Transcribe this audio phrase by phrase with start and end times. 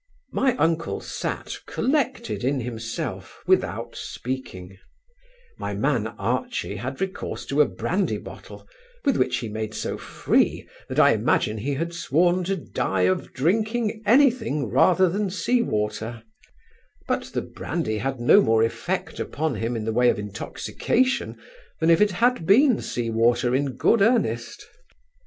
[0.31, 4.79] My uncle sat, collected in himself, without speaking;
[5.59, 8.67] my man Archy had recourse to a brandy bottle,
[9.05, 13.31] with which he made so free, that I imagined he had sworn to die of
[13.31, 16.23] drinking any thing rather than sea water:
[17.07, 21.39] but the brandy had no more effect upon him in the way of intoxication,
[21.79, 24.65] than if it had been sea water in good earnest.